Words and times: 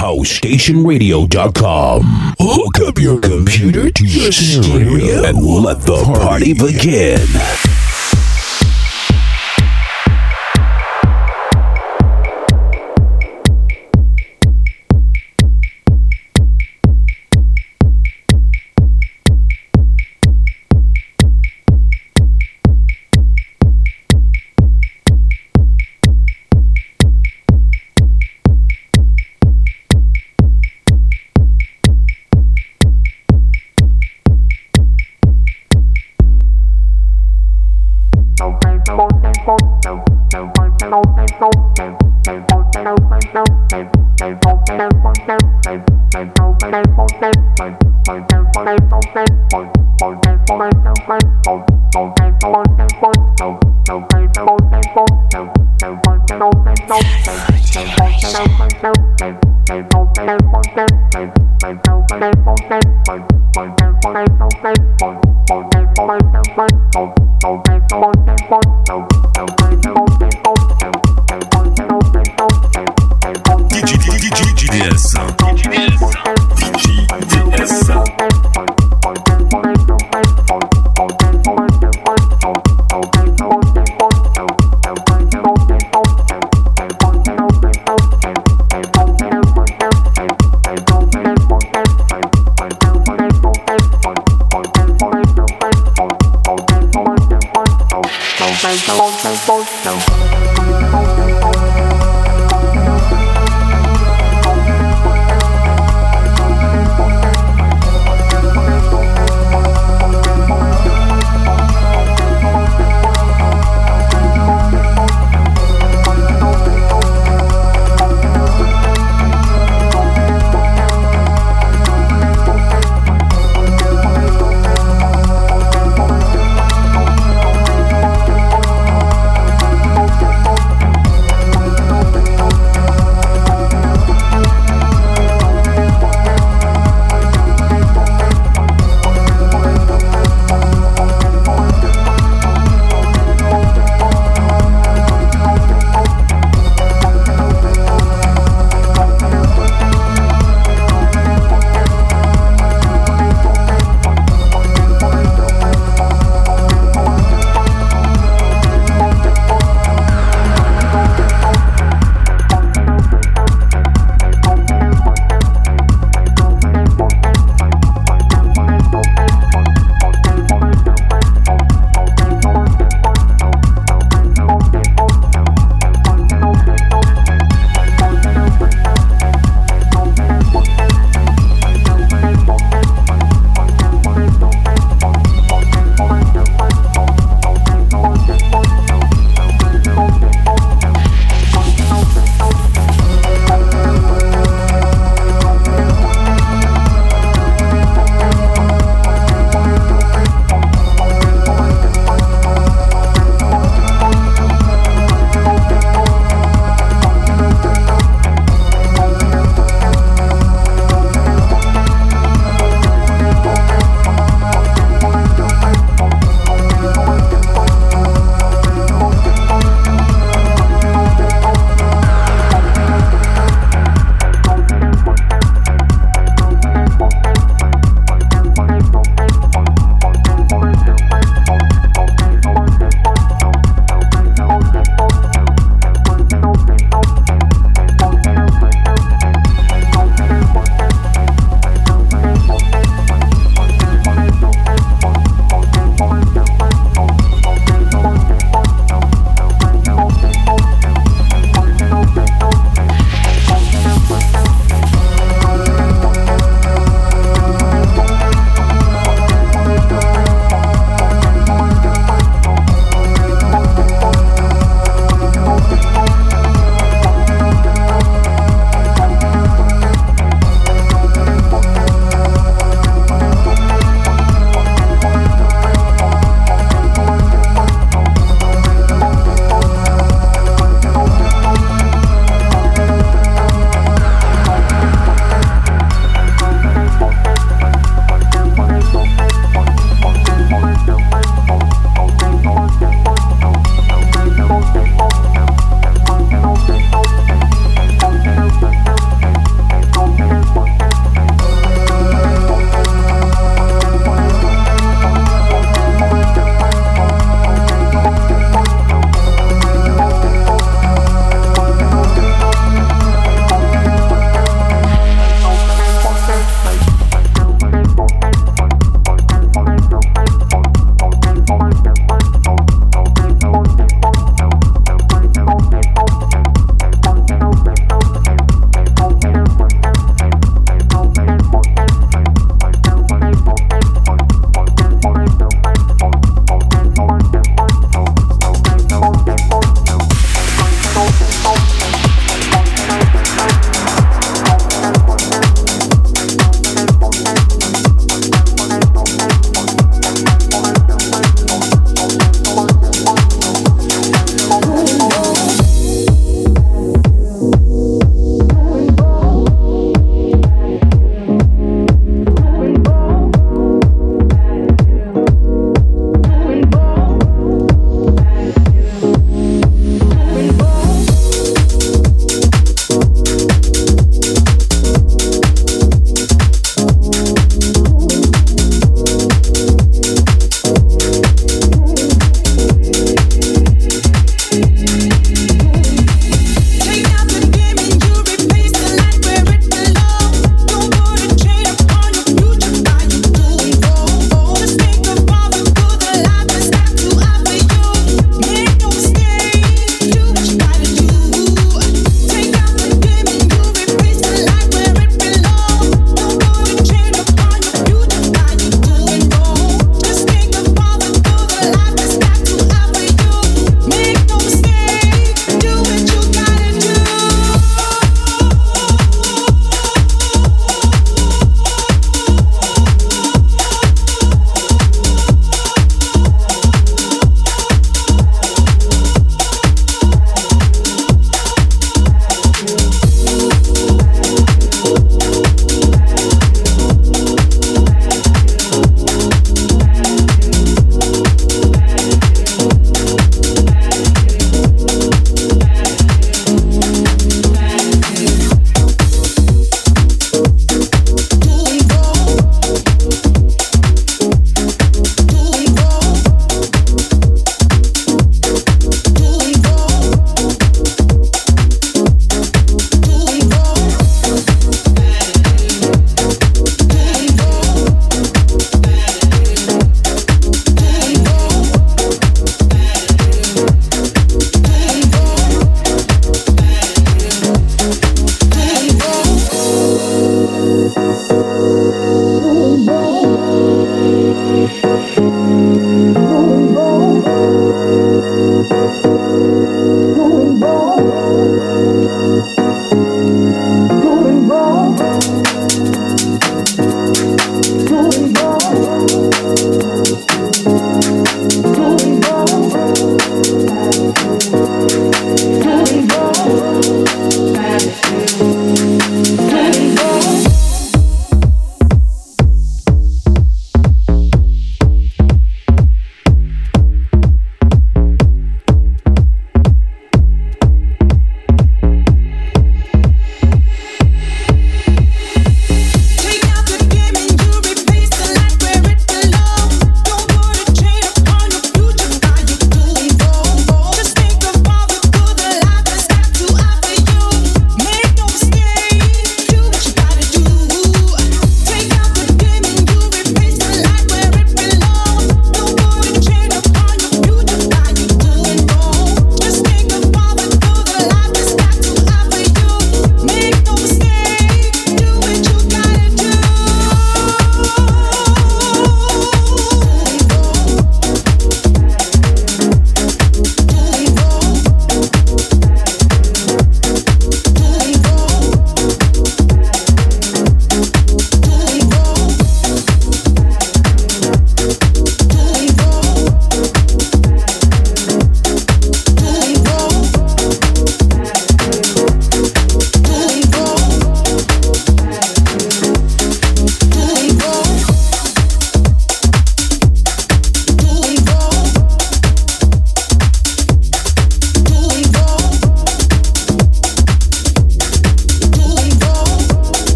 HouseStationRadio.com. 0.00 2.02
Hook 2.40 2.80
up 2.88 2.98
your 2.98 3.20
computer 3.20 3.90
to 3.90 4.06
your 4.06 4.32
stereo 4.32 5.24
and 5.24 5.44
let 5.44 5.82
the 5.82 6.02
party 6.04 6.54
begin. 6.54 7.20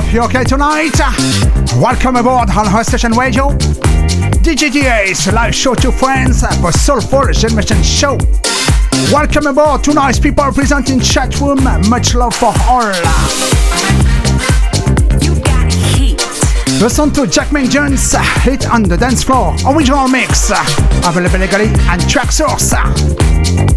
Hope 0.00 0.12
you're 0.12 0.24
okay 0.24 0.44
tonight. 0.44 0.98
Welcome 1.76 2.16
aboard 2.16 2.48
on 2.50 2.66
Her 2.66 2.84
Station 2.84 3.12
Radio. 3.12 3.50
DJDA's 4.40 5.32
live 5.32 5.54
show 5.54 5.74
to 5.74 5.92
friends 5.92 6.44
for 6.60 6.72
Soulful 6.72 7.32
Generation 7.32 7.82
Show. 7.82 8.16
Welcome 9.12 9.46
aboard 9.46 9.84
two 9.84 9.92
nice 9.92 10.18
people 10.18 10.50
presenting 10.52 11.00
chat 11.00 11.38
room. 11.40 11.62
Much 11.88 12.14
love 12.14 12.34
for 12.34 12.52
all. 12.68 12.92
Listen 16.80 17.10
to 17.12 17.26
Jackman 17.26 17.68
Jones 17.68 18.14
hit 18.42 18.70
on 18.70 18.82
the 18.84 18.96
dance 18.96 19.22
floor. 19.22 19.54
Original 19.66 20.08
mix. 20.08 20.50
Available 21.04 21.40
legally 21.40 21.66
and 21.66 22.00
Traxsource. 22.02 22.72
Heat. 23.44 23.69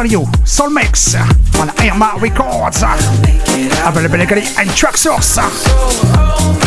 Soul 0.00 0.70
Mix 0.70 1.14
on 1.60 1.68
Irma 1.78 2.14
Records. 2.18 2.82
Available 2.82 4.16
legally 4.16 4.40
and 4.56 4.70
Traxsource. 4.70 5.36
Hello 5.38 6.59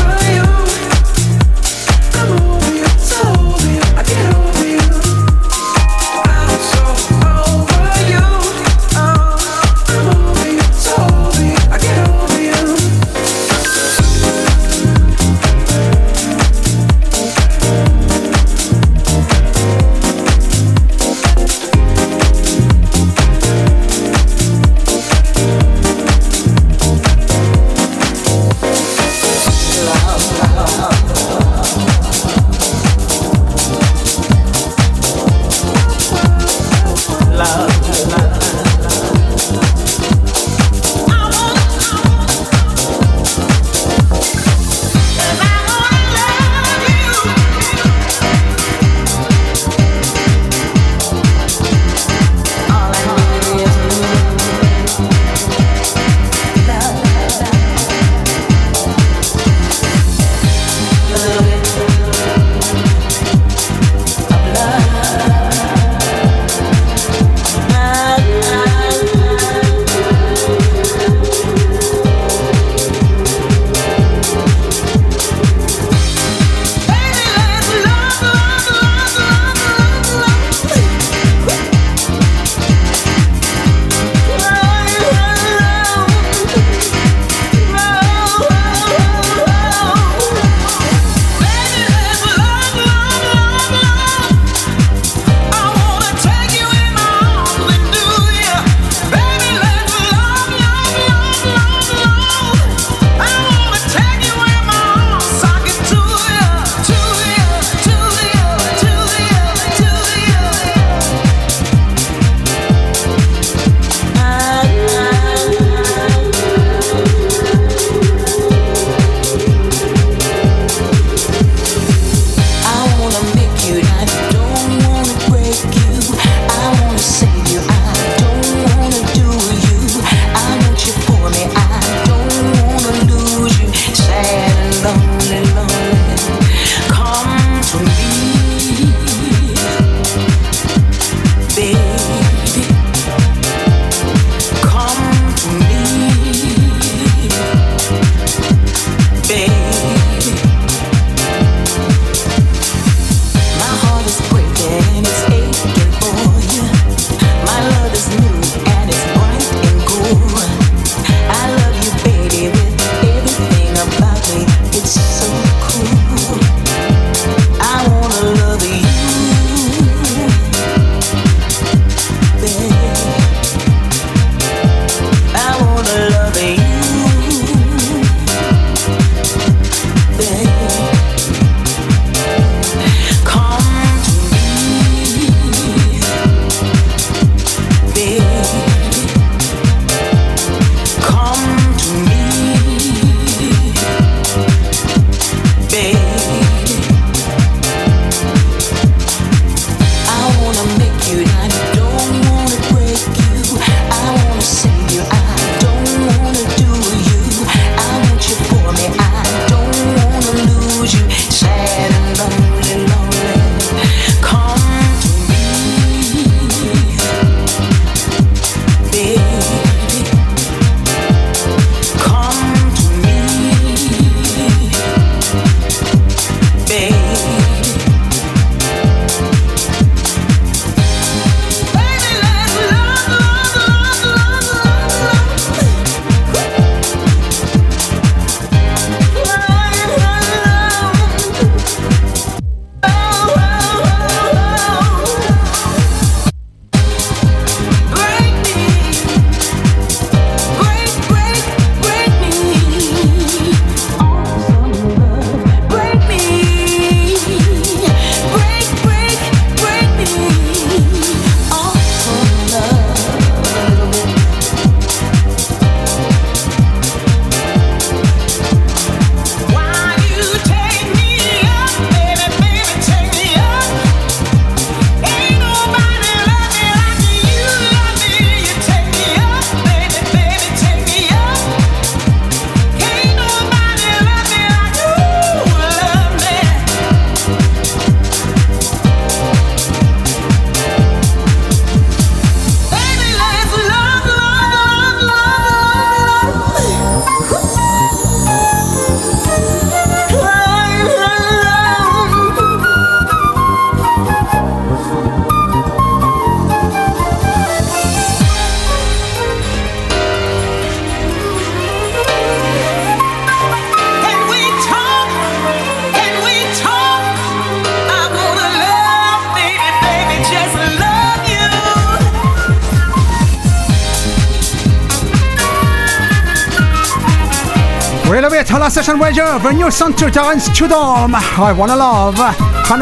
the 329.39 329.51
new 329.51 329.71
song 329.71 329.93
to 329.93 330.11
Terence 330.11 330.47
I 330.61 331.53
Wanna 331.57 331.75
Love. 331.75 332.17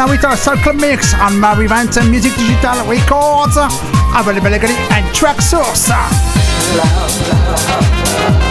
With 0.10 0.26
our 0.26 0.36
Circle 0.36 0.74
Mix 0.74 1.14
on 1.14 1.40
Mary 1.40 1.68
Vanton 1.68 2.10
Music 2.10 2.34
Digital 2.36 2.86
Records, 2.88 3.58
available 4.16 4.50
legally 4.50 4.76
and 4.92 5.06
Traxsource. 5.16 5.90
Love, 5.90 6.12
love, 6.78 7.48
love. 7.48 8.46
love. 8.46 8.51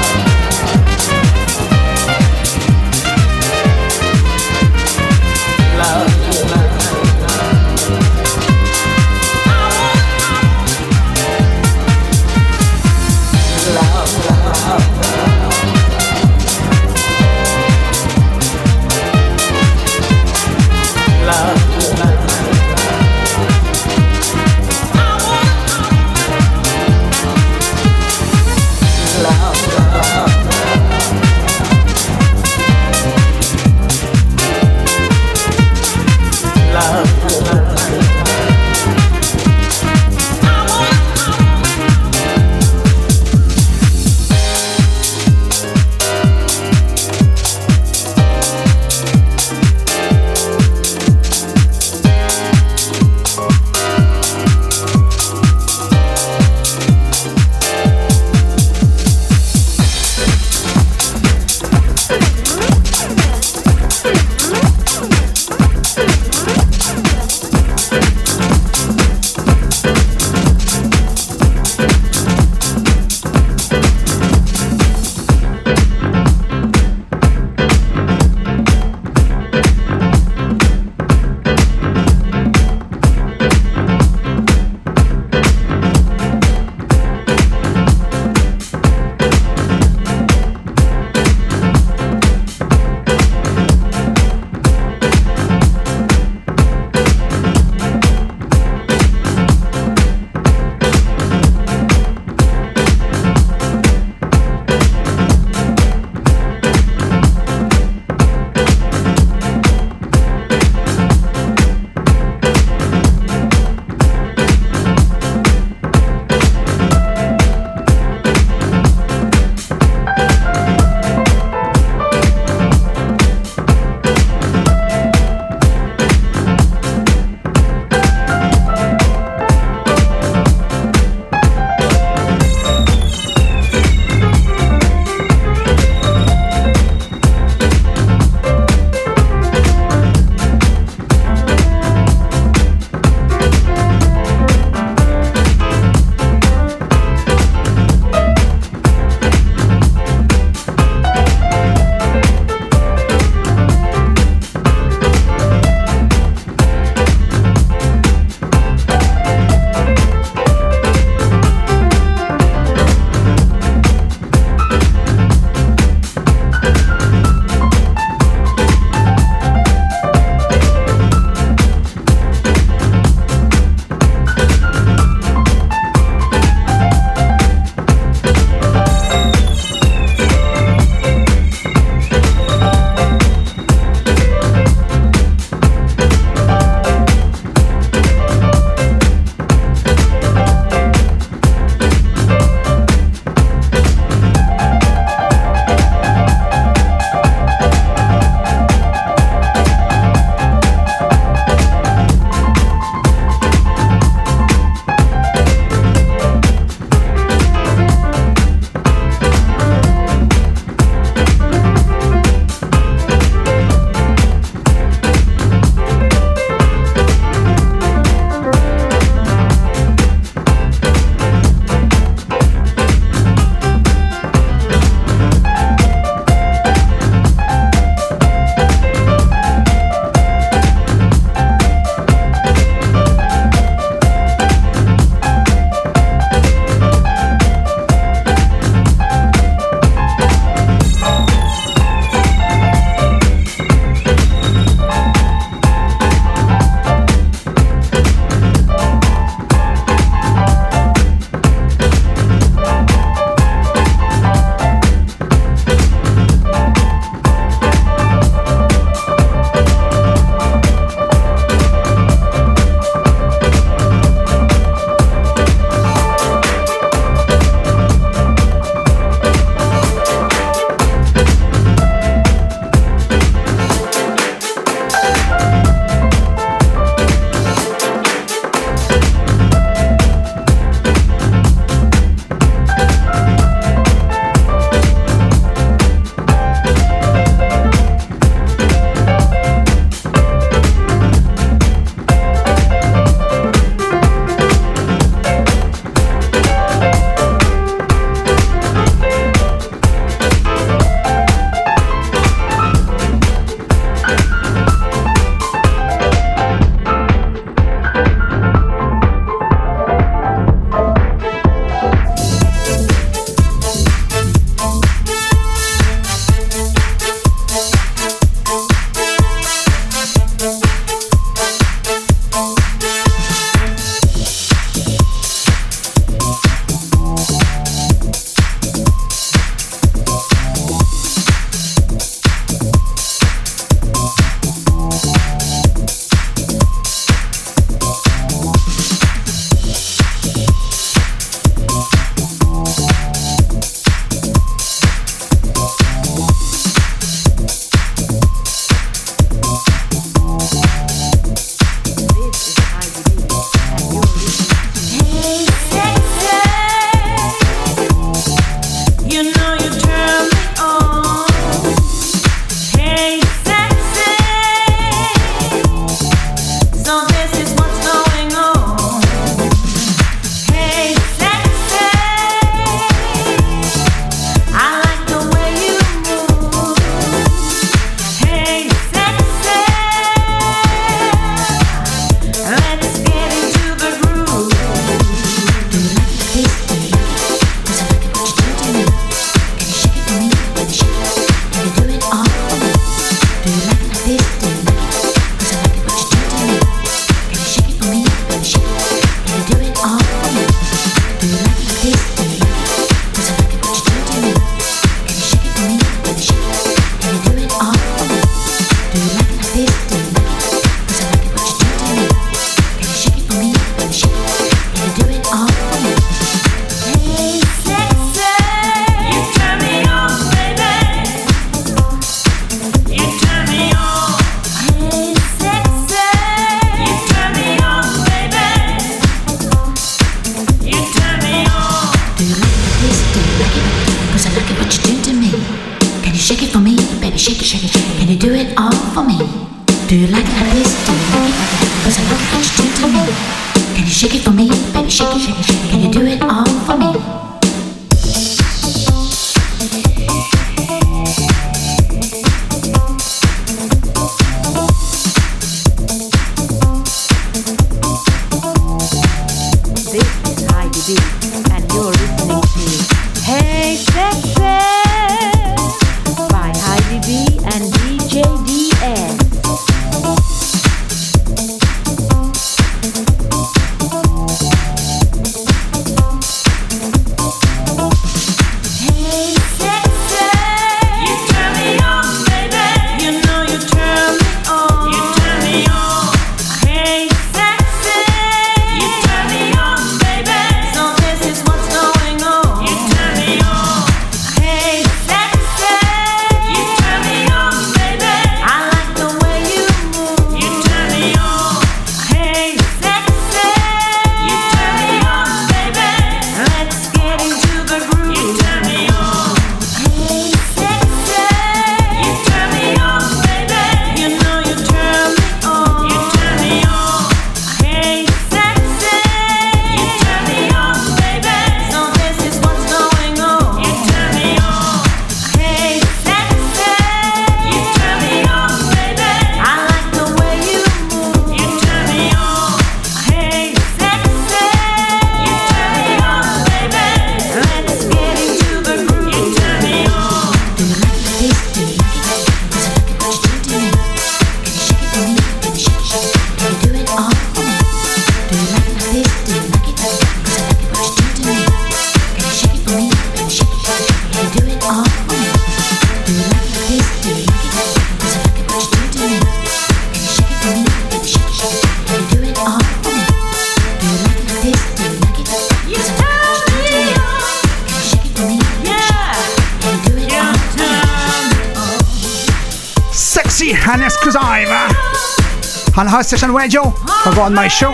Session 576.11 576.35
Radio 576.35 576.63
over 577.07 577.21
on 577.21 577.33
my 577.33 577.47
show. 577.47 577.69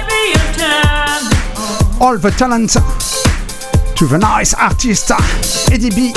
All 1.99 2.19
the 2.19 2.31
talent 2.37 2.73
to 3.97 4.07
the 4.07 4.19
nice 4.19 4.53
artist 4.53 5.11
Eddie 5.73 5.89
B 5.89 6.13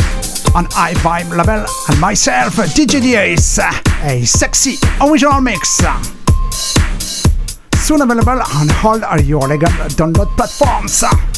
on 0.54 0.68
I 0.76 0.96
Vibe 0.96 1.30
label 1.30 1.66
and 1.88 2.02
myself 2.02 2.56
DJ 2.56 3.02
Diaz, 3.02 3.60
a 4.04 4.26
sexy 4.26 4.76
original 5.02 5.40
mix. 5.40 5.82
Soon 7.78 8.02
available 8.02 8.42
on 8.54 8.70
all 8.84 9.22
your 9.22 9.48
legal 9.48 9.70
download 9.96 10.36
platforms. 10.36 11.29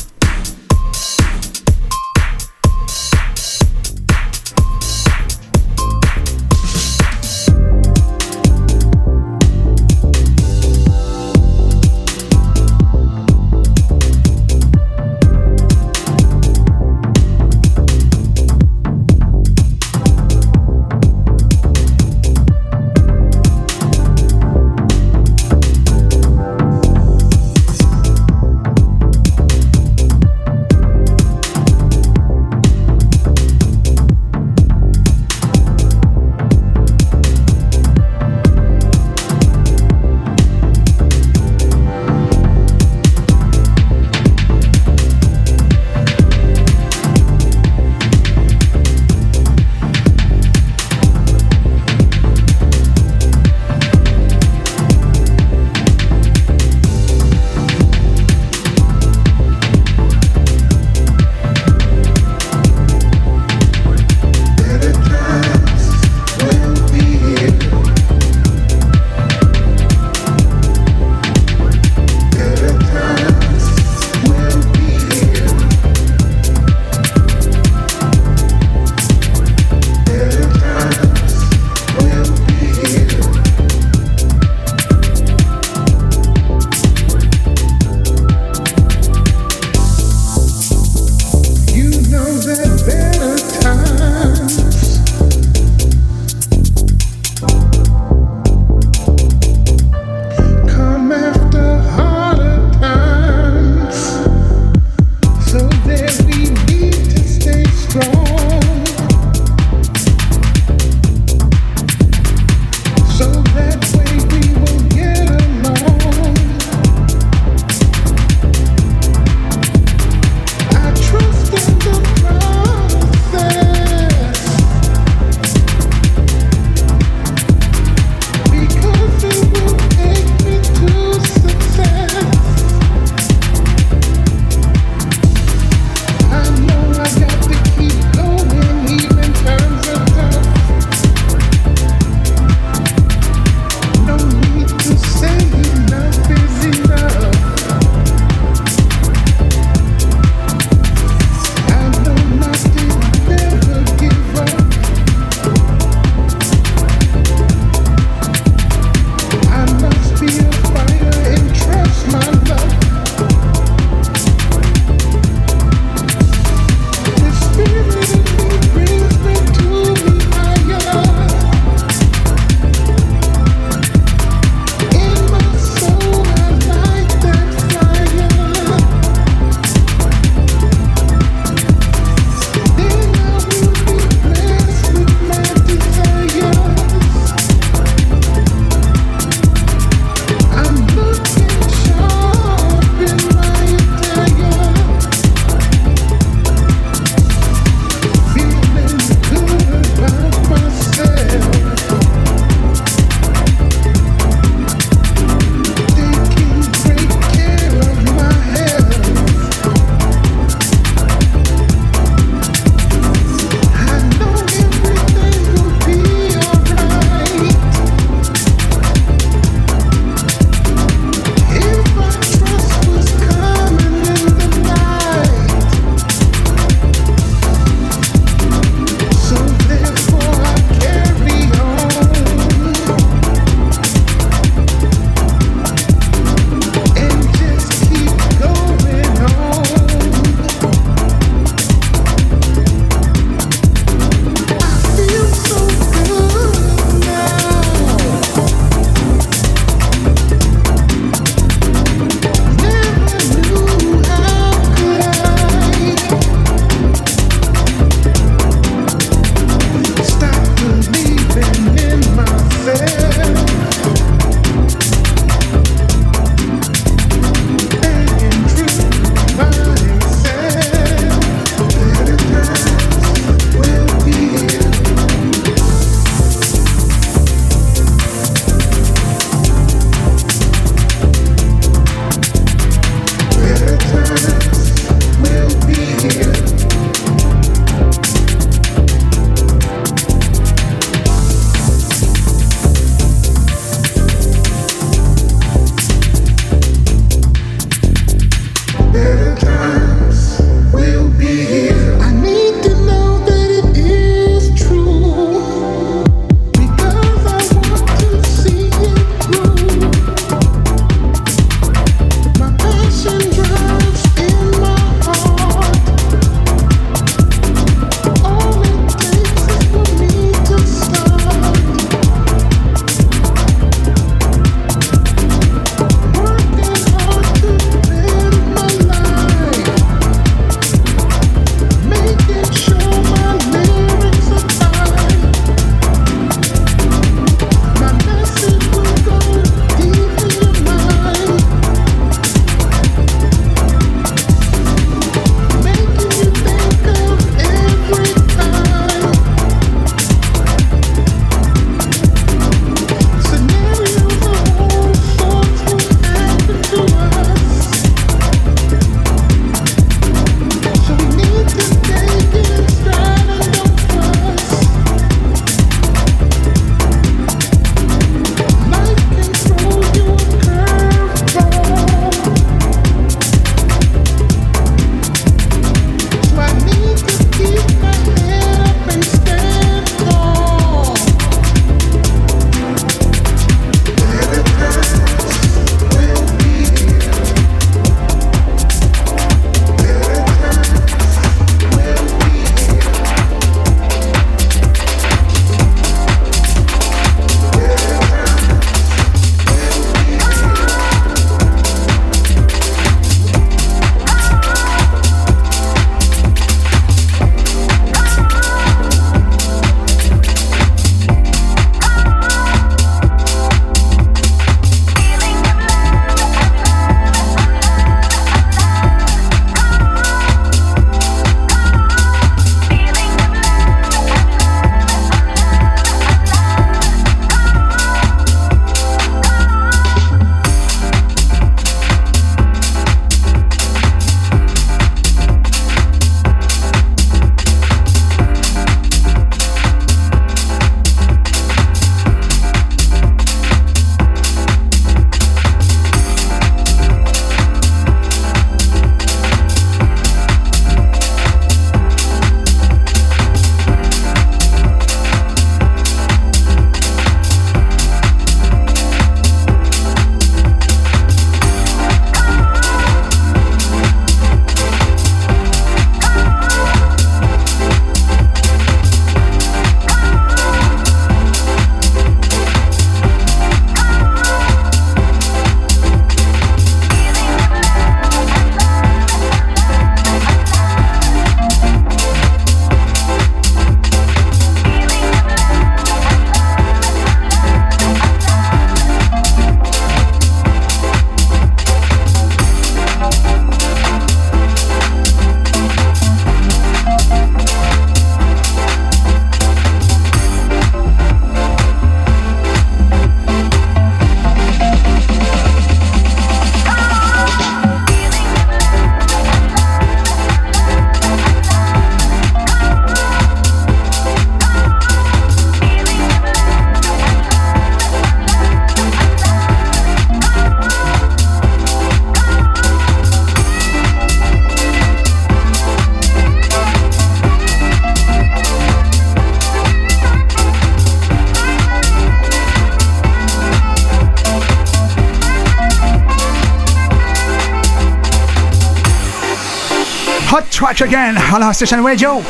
Again 540.82 541.18
on 541.18 541.44
our 541.44 541.54
station 541.54 541.84
radio. 541.84 542.24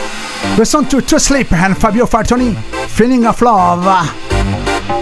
Listen 0.57 0.85
to 0.85 1.01
To 1.01 1.19
Sleep 1.19 1.51
and 1.53 1.77
Fabio 1.77 2.05
Fartoni, 2.05 2.55
Feeling 2.87 3.25
of 3.25 3.41
Love 3.41 3.85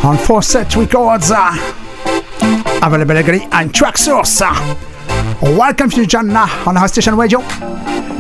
on 0.06 0.18
Four 0.18 0.42
Set 0.42 0.76
Records. 0.76 1.32
Available 1.32 3.18
again 3.18 3.42
on 3.52 3.70
Traxsource. 3.70 4.42
Welcome 5.42 5.90
to 5.92 6.02
Janna 6.02 6.68
on 6.68 6.78
our 6.78 6.88
station 6.88 7.16
radio. 7.16 7.40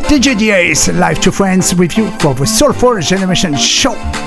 DJ 0.09 0.37
DA's 0.37 0.89
Live 0.89 1.19
to 1.21 1.31
Friends 1.31 1.75
with 1.75 1.97
you 1.97 2.09
for 2.19 2.33
the 2.33 2.45
Soulful 2.45 2.99
Generation 2.99 3.55
Show. 3.55 4.18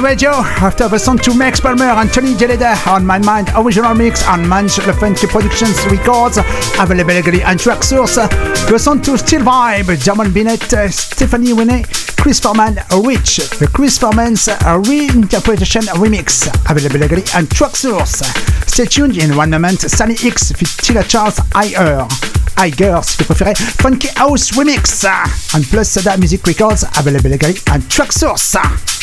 Radio 0.00 0.30
after 0.30 0.88
the 0.88 0.98
song 0.98 1.18
to 1.18 1.34
Max 1.34 1.60
Palmer 1.60 1.84
and 1.84 2.12
Tony 2.12 2.34
Geleda 2.34 2.74
on 2.86 3.04
My 3.04 3.18
Mind 3.18 3.50
original 3.56 3.94
mix 3.94 4.26
on 4.26 4.42
Manch 4.44 4.84
the 4.84 4.92
Funky 4.92 5.26
Productions 5.26 5.84
Records 5.86 6.38
available 6.78 7.12
legally 7.12 7.42
on 7.42 7.56
Traxsource. 7.56 8.16
The 8.68 8.78
song 8.78 9.02
to 9.02 9.18
Still 9.18 9.42
Vibe, 9.42 9.96
Jamon 9.96 10.32
Bennett, 10.32 10.72
uh, 10.72 10.88
Stephanie 10.88 11.52
Winnie, 11.52 11.84
Chris 12.16 12.40
Foreman, 12.40 12.76
Rich, 13.04 13.36
the 13.58 13.68
Chris 13.72 13.98
Foreman's 13.98 14.48
uh, 14.48 14.56
reinterpretation 14.84 15.82
remix 16.00 16.46
available 16.70 17.00
legally 17.00 17.22
on 17.34 17.44
Traxsource. 17.46 18.22
Stay 18.68 18.86
tuned 18.86 19.18
in 19.18 19.36
one 19.36 19.50
moment, 19.50 19.80
Sally 19.80 20.14
X 20.14 20.52
Tila 20.52 21.06
Charles 21.08 21.38
Higher. 21.52 22.06
Higher, 22.56 23.02
si 23.02 23.16
vous 23.18 23.24
préférez, 23.24 23.54
Funky 23.82 24.08
House 24.16 24.52
Remix 24.52 25.04
on 25.54 25.62
Plus 25.64 25.88
Soda 25.88 26.16
Music 26.16 26.46
Records 26.46 26.84
available 26.96 27.30
legally 27.30 27.54
on 27.70 27.80
Traxsource. 27.82 28.54
Love 28.54 28.93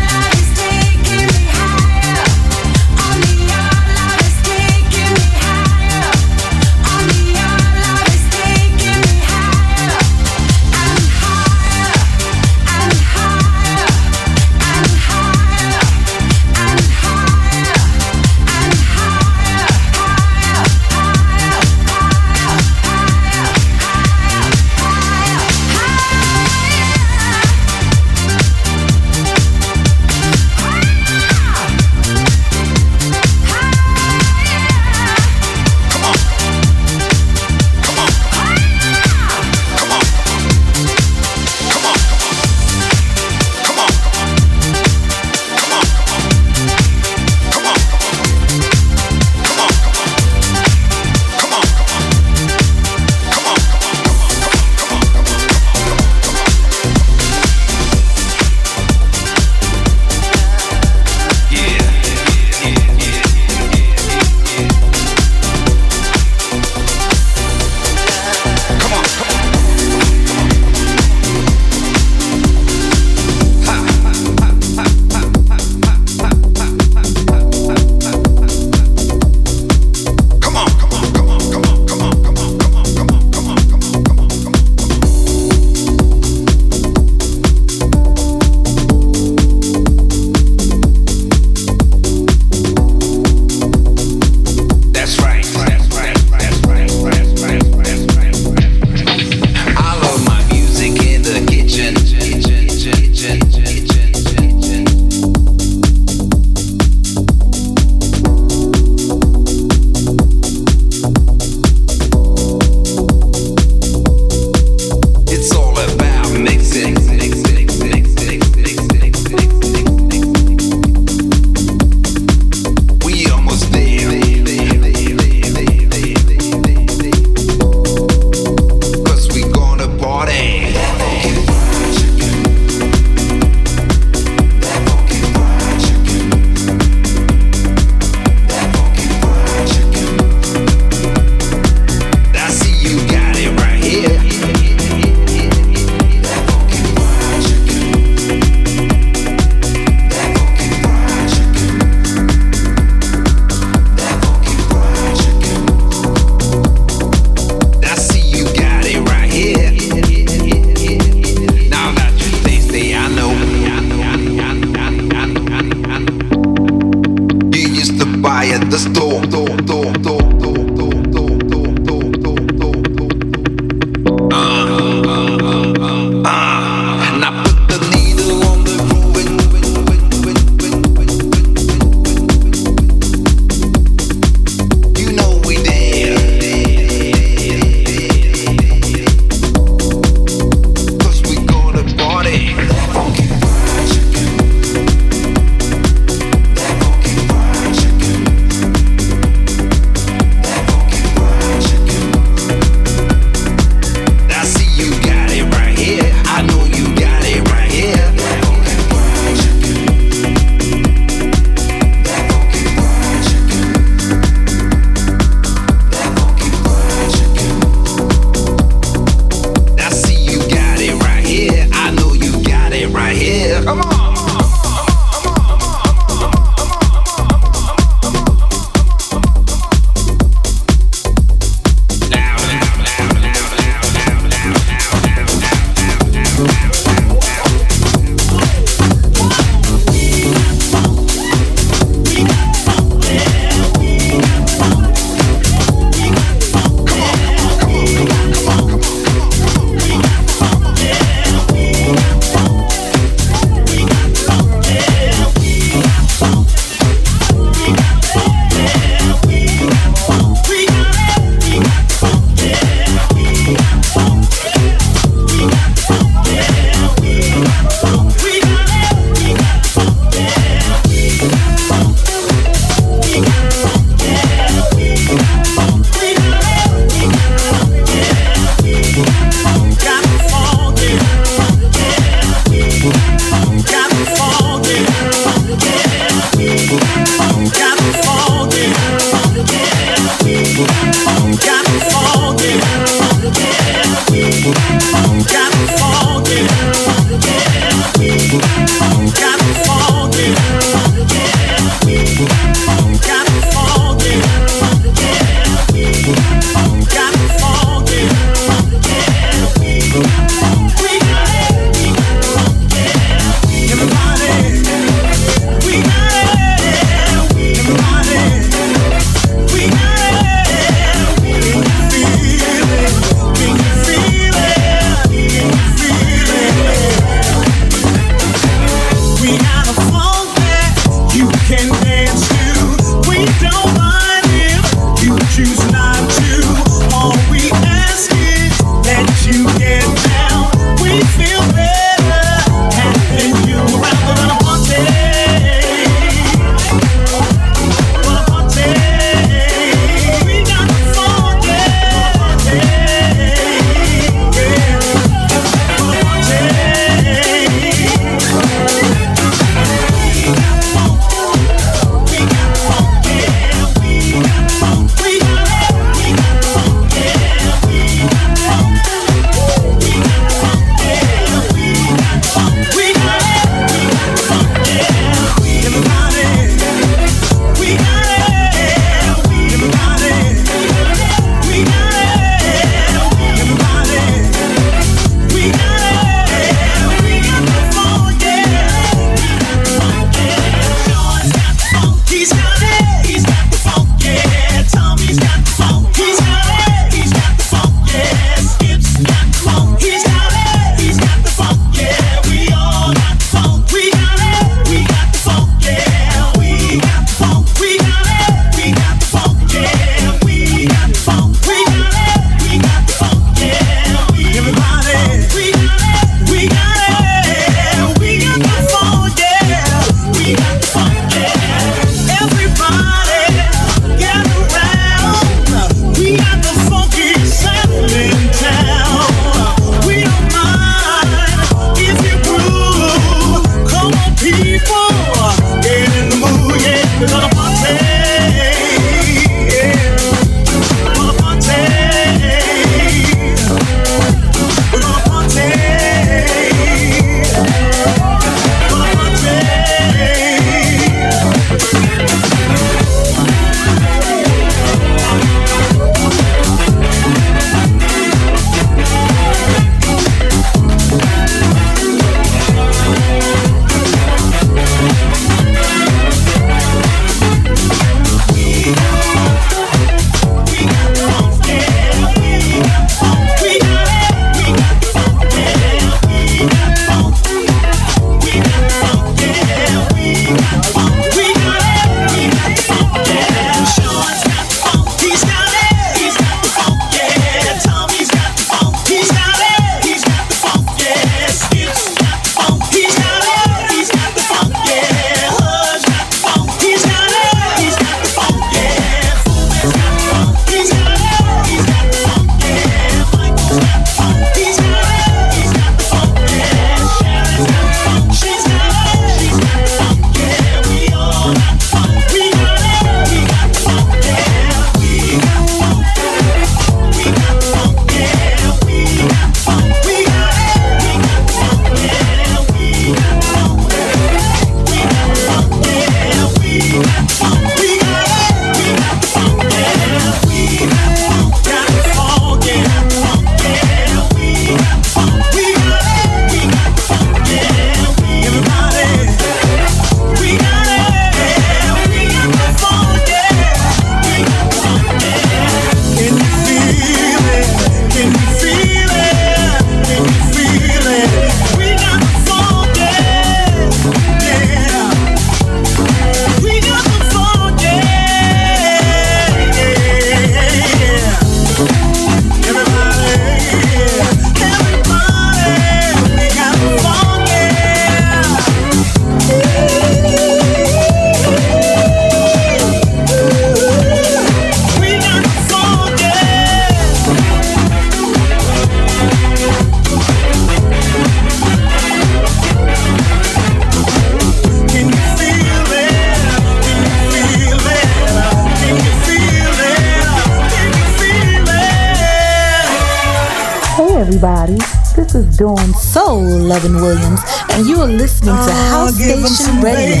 Station 599.36 599.60
Radio. 599.60 600.00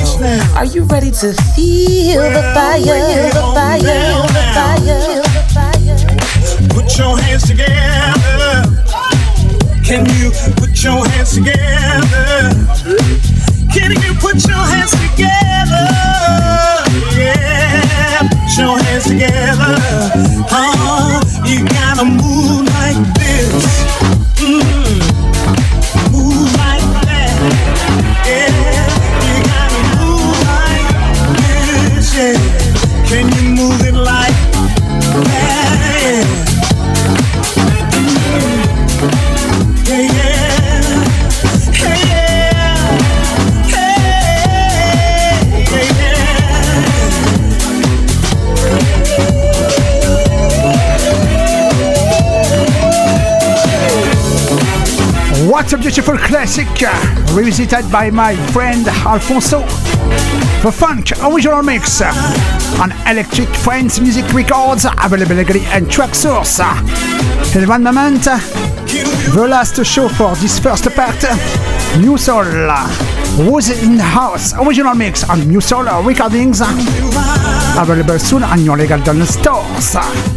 Are 0.54 0.64
you 0.64 0.84
ready 0.84 1.10
to 1.10 1.34
feel 1.54 2.22
the 2.22 2.40
fire, 2.54 2.80
the 2.80 3.44
fire, 3.52 3.82
the 4.32 4.42
fire, 4.56 5.20
the 5.36 5.42
fire? 5.52 6.68
Put 6.70 6.96
your 6.96 7.18
hands 7.18 7.42
together. 7.46 8.64
Can 9.84 10.06
you 10.16 10.30
put 10.56 10.82
your 10.82 11.06
hands 11.06 11.34
together? 11.34 12.48
Can 13.74 13.92
you 14.00 14.14
put 14.14 14.42
your 14.48 14.64
hands 14.72 14.92
together? 14.92 15.86
Yeah, 17.12 18.22
put 18.30 18.56
your 18.56 18.78
hands 18.78 19.04
together. 19.04 19.76
Oh, 20.50 21.20
you 21.44 21.68
gotta 21.68 22.06
move 22.06 22.75
What 55.56 55.72
a 55.72 55.78
beautiful 55.78 56.18
classic, 56.18 56.68
revisited 57.34 57.90
by 57.90 58.10
my 58.10 58.36
friend 58.52 58.86
Alfonso. 58.88 59.60
The 60.60 60.70
funk 60.70 61.12
original 61.24 61.62
mix 61.62 62.02
on 62.78 62.92
Electric 63.08 63.48
Friends 63.48 63.98
Music 63.98 64.30
Records, 64.34 64.84
available 65.02 65.38
again 65.38 65.64
and 65.68 65.86
Traxsource. 65.86 66.60
In 67.56 67.66
one 67.66 67.82
moment, 67.84 68.24
the 68.24 69.46
last 69.48 69.82
show 69.86 70.10
for 70.10 70.36
this 70.36 70.58
first 70.58 70.94
part, 70.94 71.24
New 72.00 72.18
Soul 72.18 72.44
was 73.50 73.70
in 73.82 73.96
the 73.96 74.02
house, 74.02 74.52
original 74.58 74.94
mix 74.94 75.26
on 75.26 75.48
New 75.48 75.62
Soul 75.62 75.84
recordings, 76.02 76.60
available 76.60 78.18
soon 78.18 78.42
on 78.42 78.62
your 78.62 78.76
legal 78.76 79.00
done 79.02 79.24
stores. 79.24 80.35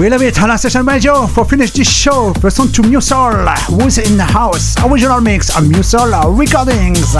We 0.00 0.08
love 0.08 0.22
it 0.22 0.40
on 0.40 0.50
our 0.50 0.56
session 0.56 0.86
radio 0.86 1.26
for 1.26 1.44
finish 1.44 1.72
this 1.72 1.86
show. 1.86 2.32
Person 2.32 2.68
to 2.72 2.80
Musol, 2.80 3.46
who's 3.68 3.98
in 3.98 4.16
the 4.16 4.24
house. 4.24 4.74
Original 4.82 5.20
mix 5.20 5.54
on 5.54 5.64
Musol 5.64 6.38
recordings. 6.38 7.14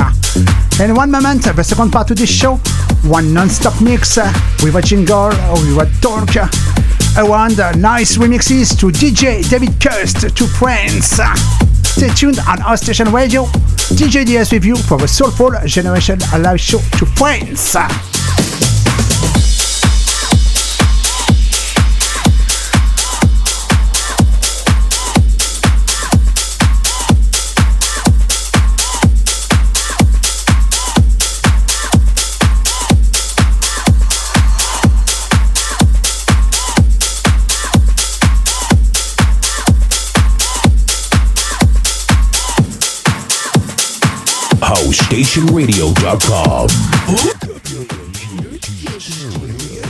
In 0.81 0.95
one 0.95 1.11
moment, 1.11 1.43
the 1.45 1.63
second 1.63 1.91
part 1.91 2.11
of 2.11 2.17
this 2.17 2.31
show, 2.31 2.57
one 3.05 3.35
non-stop 3.35 3.83
mix 3.83 4.17
uh, 4.17 4.33
with 4.63 4.77
a 4.77 4.81
jingle 4.81 5.29
with 5.29 5.77
a 5.77 5.91
talk 6.01 6.35
uh, 6.35 6.49
around 7.23 7.61
uh, 7.61 7.71
nice 7.73 8.17
remixes 8.17 8.75
to 8.81 8.87
DJ 8.87 9.47
David 9.51 9.79
Kirst 9.79 10.35
to 10.35 10.47
friends. 10.47 11.21
Stay 11.87 12.09
tuned 12.15 12.39
on 12.49 12.63
our 12.63 12.79
station 12.79 13.13
radio. 13.13 13.45
DJ 13.93 14.25
DS 14.25 14.53
with 14.53 14.65
you 14.65 14.77
for 14.77 14.97
the 14.97 15.07
Soulful 15.07 15.53
Generation 15.67 16.19
live 16.39 16.59
show 16.59 16.79
to 16.97 17.05
friends. 17.05 17.77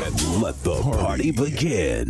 And 0.06 0.42
let 0.42 0.56
the 0.62 0.80
party 0.80 1.30
begin. 1.30 2.08